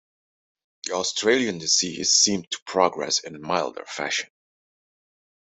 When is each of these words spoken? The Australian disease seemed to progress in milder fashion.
The 0.85 0.93
Australian 0.93 1.59
disease 1.59 2.13
seemed 2.13 2.49
to 2.49 2.63
progress 2.65 3.19
in 3.19 3.39
milder 3.39 3.83
fashion. 3.85 4.31